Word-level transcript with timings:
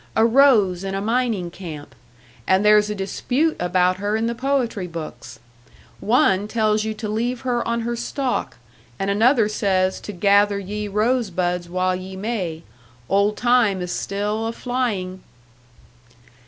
A 0.15 0.25
rose 0.25 0.83
in 0.83 0.95
a 0.95 0.99
mining 0.99 1.51
camp 1.51 1.93
and 2.47 2.65
there's 2.65 2.89
a 2.89 2.95
dispute 2.95 3.55
about 3.59 3.97
her 3.97 4.17
in 4.17 4.25
the 4.25 4.33
poetry 4.33 4.87
books. 4.87 5.37
One 5.99 6.47
tells 6.47 6.83
you 6.83 6.95
to 6.95 7.07
leave 7.07 7.41
her 7.41 7.63
on 7.67 7.81
her 7.81 7.95
stalk, 7.95 8.57
and 8.97 9.11
another 9.11 9.47
says 9.47 9.99
to 10.01 10.11
gather 10.11 10.57
ye 10.57 10.87
rosebuds 10.87 11.69
while 11.69 11.95
ye 11.95 12.15
may, 12.15 12.63
old 13.09 13.37
time 13.37 13.79
is 13.79 13.91
still 13.91 14.47
a 14.47 14.53
flying!" 14.53 15.21